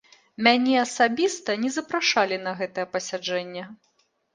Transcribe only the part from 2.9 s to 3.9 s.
пасяджэнне.